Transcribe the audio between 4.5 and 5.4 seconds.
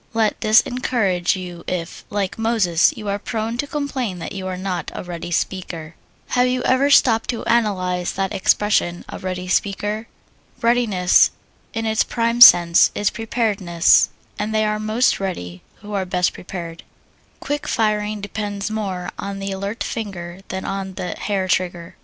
not a ready